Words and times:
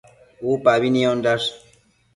Upabi 0.51 0.87
niondash 0.95 1.47